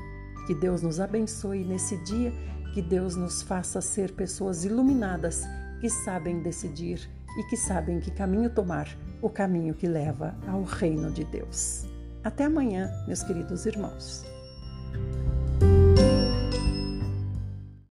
[0.46, 2.32] Que Deus nos abençoe nesse dia,
[2.72, 5.42] que Deus nos faça ser pessoas iluminadas
[5.80, 8.88] que sabem decidir e que sabem que caminho tomar
[9.20, 11.86] o caminho que leva ao reino de Deus.
[12.24, 14.24] Até amanhã, meus queridos irmãos.